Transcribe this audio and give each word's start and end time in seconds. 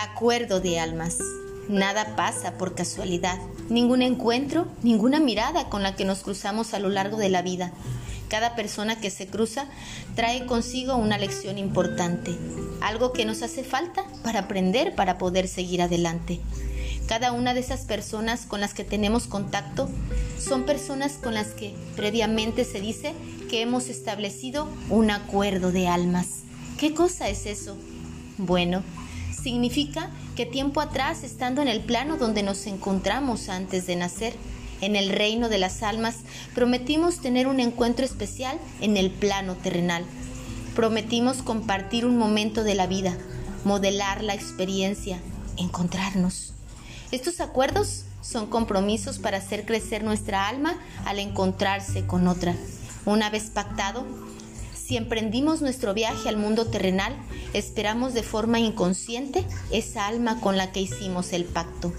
Acuerdo 0.00 0.60
de 0.60 0.78
almas. 0.78 1.18
Nada 1.68 2.14
pasa 2.14 2.56
por 2.56 2.76
casualidad, 2.76 3.36
ningún 3.68 4.02
encuentro, 4.02 4.68
ninguna 4.84 5.18
mirada 5.18 5.68
con 5.68 5.82
la 5.82 5.96
que 5.96 6.04
nos 6.04 6.20
cruzamos 6.20 6.72
a 6.72 6.78
lo 6.78 6.88
largo 6.88 7.16
de 7.16 7.28
la 7.28 7.42
vida. 7.42 7.72
Cada 8.28 8.54
persona 8.54 9.00
que 9.00 9.10
se 9.10 9.26
cruza 9.26 9.66
trae 10.14 10.46
consigo 10.46 10.94
una 10.94 11.18
lección 11.18 11.58
importante, 11.58 12.30
algo 12.80 13.12
que 13.12 13.24
nos 13.24 13.42
hace 13.42 13.64
falta 13.64 14.04
para 14.22 14.38
aprender, 14.38 14.94
para 14.94 15.18
poder 15.18 15.48
seguir 15.48 15.82
adelante. 15.82 16.38
Cada 17.08 17.32
una 17.32 17.52
de 17.52 17.60
esas 17.60 17.80
personas 17.80 18.46
con 18.46 18.60
las 18.60 18.74
que 18.74 18.84
tenemos 18.84 19.26
contacto 19.26 19.90
son 20.38 20.64
personas 20.64 21.14
con 21.14 21.34
las 21.34 21.48
que 21.48 21.74
previamente 21.96 22.64
se 22.64 22.80
dice 22.80 23.14
que 23.50 23.62
hemos 23.62 23.88
establecido 23.88 24.68
un 24.90 25.10
acuerdo 25.10 25.72
de 25.72 25.88
almas. 25.88 26.44
¿Qué 26.78 26.94
cosa 26.94 27.28
es 27.28 27.46
eso? 27.46 27.76
Bueno, 28.36 28.84
significa 29.42 30.10
que 30.36 30.46
tiempo 30.46 30.80
atrás, 30.80 31.24
estando 31.24 31.62
en 31.62 31.68
el 31.68 31.80
plano 31.80 32.16
donde 32.16 32.42
nos 32.42 32.66
encontramos 32.66 33.48
antes 33.48 33.86
de 33.86 33.96
nacer, 33.96 34.34
en 34.80 34.96
el 34.96 35.10
reino 35.10 35.48
de 35.48 35.58
las 35.58 35.82
almas, 35.82 36.18
prometimos 36.54 37.20
tener 37.20 37.46
un 37.46 37.60
encuentro 37.60 38.04
especial 38.04 38.58
en 38.80 38.96
el 38.96 39.10
plano 39.10 39.54
terrenal. 39.56 40.04
Prometimos 40.74 41.42
compartir 41.42 42.06
un 42.06 42.16
momento 42.16 42.62
de 42.62 42.74
la 42.74 42.86
vida, 42.86 43.16
modelar 43.64 44.22
la 44.22 44.34
experiencia, 44.34 45.18
encontrarnos. 45.56 46.52
Estos 47.10 47.40
acuerdos 47.40 48.04
son 48.22 48.46
compromisos 48.46 49.18
para 49.18 49.38
hacer 49.38 49.64
crecer 49.64 50.04
nuestra 50.04 50.48
alma 50.48 50.78
al 51.04 51.18
encontrarse 51.18 52.06
con 52.06 52.28
otra. 52.28 52.54
Una 53.06 53.30
vez 53.30 53.50
pactado, 53.50 54.06
si 54.88 54.96
emprendimos 54.96 55.60
nuestro 55.60 55.92
viaje 55.92 56.30
al 56.30 56.38
mundo 56.38 56.64
terrenal, 56.64 57.14
esperamos 57.52 58.14
de 58.14 58.22
forma 58.22 58.58
inconsciente 58.58 59.44
esa 59.70 60.06
alma 60.06 60.40
con 60.40 60.56
la 60.56 60.72
que 60.72 60.80
hicimos 60.80 61.34
el 61.34 61.44
pacto. 61.44 61.92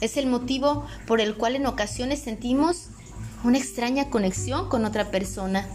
Es 0.00 0.16
el 0.16 0.26
motivo 0.26 0.84
por 1.06 1.20
el 1.20 1.36
cual 1.36 1.54
en 1.54 1.66
ocasiones 1.66 2.18
sentimos 2.18 2.88
una 3.44 3.58
extraña 3.58 4.10
conexión 4.10 4.68
con 4.68 4.84
otra 4.84 5.12
persona. 5.12 5.68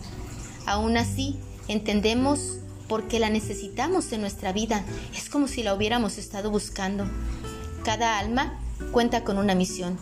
Aún 0.65 0.97
así, 0.97 1.39
entendemos 1.69 2.57
por 2.89 3.07
qué 3.07 3.19
la 3.21 3.29
necesitamos 3.29 4.11
en 4.11 4.19
nuestra 4.19 4.51
vida. 4.51 4.83
Es 5.15 5.29
como 5.29 5.47
si 5.47 5.63
la 5.63 5.73
hubiéramos 5.73 6.17
estado 6.17 6.51
buscando. 6.51 7.05
Cada 7.85 8.19
alma 8.19 8.59
cuenta 8.91 9.23
con 9.23 9.37
una 9.37 9.55
misión. 9.55 9.97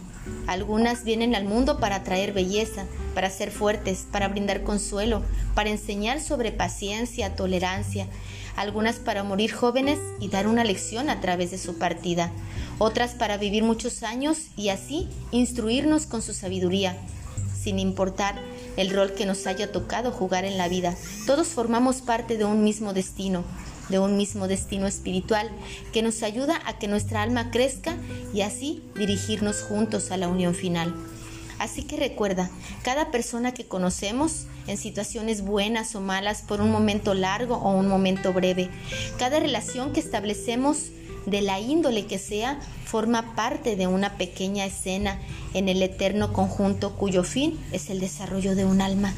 Algunas 0.47 1.03
vienen 1.03 1.36
al 1.36 1.45
mundo 1.45 1.80
para 1.80 2.03
traer 2.03 2.33
belleza, 2.33 2.86
para 3.14 3.30
ser 3.30 3.52
fuertes, 3.52 4.06
para 4.11 4.28
brindar 4.28 4.64
consuelo, 4.64 5.23
para 5.56 5.70
enseñar 5.70 6.22
sobre 6.22 6.52
paciencia, 6.52 7.36
tolerancia, 7.36 8.08
algunas 8.55 8.95
para 8.98 9.23
morir 9.23 9.52
jóvenes 9.52 10.00
y 10.20 10.30
dar 10.30 10.48
una 10.48 10.64
lección 10.64 11.09
a 11.09 11.22
través 11.22 11.52
de 11.52 11.58
su 11.58 11.78
partida, 11.78 12.31
otras 12.80 13.11
para 13.11 13.38
vivir 13.38 13.64
muchos 13.64 14.03
años 14.03 14.48
y 14.55 14.70
así 14.70 15.08
instruirnos 15.31 16.05
con 16.05 16.22
su 16.22 16.33
sabiduría, 16.33 16.98
sin 17.59 17.80
importar 17.80 18.36
el 18.78 18.89
rol 18.89 19.14
que 19.14 19.25
nos 19.25 19.45
haya 19.48 19.72
tocado 19.72 20.11
jugar 20.11 20.45
en 20.45 20.58
la 20.58 20.67
vida. 20.67 20.95
Todos 21.25 21.48
formamos 21.48 21.98
parte 22.02 22.38
de 22.38 22.45
un 22.45 22.64
mismo 22.64 22.94
destino, 22.94 23.44
de 23.89 23.99
un 23.99 24.17
mismo 24.17 24.47
destino 24.47 24.88
espiritual 24.88 25.49
que 25.93 26.02
nos 26.02 26.23
ayuda 26.23 26.61
a 26.66 26.77
que 26.77 26.88
nuestra 26.88 27.21
alma 27.21 27.52
crezca 27.52 27.95
y 28.33 28.41
así 28.41 28.83
dirigirnos 28.95 29.61
juntos 29.61 30.11
a 30.11 30.17
la 30.17 30.27
unión 30.27 30.55
final. 30.55 30.93
Así 31.59 31.83
que 31.83 31.97
recuerda, 31.97 32.49
cada 32.83 33.09
persona 33.09 33.53
que 33.53 33.65
conocemos, 33.65 34.45
en 34.67 34.77
situaciones 34.77 35.41
buenas 35.41 35.95
o 35.95 36.02
malas, 36.02 36.41
por 36.41 36.61
un 36.61 36.71
momento 36.71 37.13
largo 37.13 37.55
o 37.55 37.71
un 37.71 37.88
momento 37.88 38.33
breve, 38.33 38.69
cada 39.17 39.39
relación 39.39 39.93
que 39.93 39.99
establecemos, 39.99 40.92
de 41.26 41.42
la 41.42 41.59
índole 41.59 42.05
que 42.05 42.20
sea, 42.20 42.59
forma 42.86 43.36
parte 43.36 43.76
de 43.76 43.87
una 43.87 44.17
pequeña 44.17 44.65
escena 44.65 45.20
en 45.53 45.67
el 45.67 45.81
eterno 45.81 46.31
conjunto 46.31 46.95
cuyo 46.95 47.23
fin 47.23 47.59
es 47.73 47.89
el 47.89 47.99
desarrollo 47.99 48.55
de 48.55 48.64
un 48.64 48.81
alma. 48.81 49.14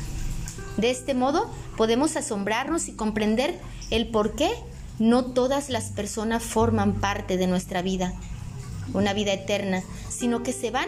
De 0.79 0.91
este 0.91 1.13
modo, 1.13 1.51
podemos 1.75 2.15
asombrarnos 2.15 2.87
y 2.87 2.93
comprender 2.93 3.59
el 3.89 4.07
por 4.07 4.35
qué 4.35 4.49
no 4.97 5.25
todas 5.25 5.69
las 5.69 5.89
personas 5.89 6.41
forman 6.41 7.01
parte 7.01 7.35
de 7.35 7.47
nuestra 7.47 7.81
vida, 7.81 8.13
una 8.93 9.11
vida 9.11 9.33
eterna, 9.33 9.83
sino 10.09 10.41
que 10.41 10.53
se 10.53 10.71
van 10.71 10.87